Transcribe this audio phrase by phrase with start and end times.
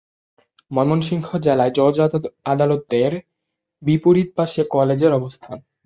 [0.71, 1.97] ময়মনসিংহ জেলা জজ
[2.45, 3.11] আদালতের
[3.83, 5.57] বিপরীত পাশে কলেজের অবস্থান।